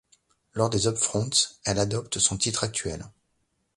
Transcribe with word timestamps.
Lors 0.55 0.71
des 0.71 0.87
Upfronts, 0.87 1.29
elle 1.63 1.77
adopte 1.77 2.17
son 2.17 2.35
titre 2.35 2.63
actuel. 2.63 3.05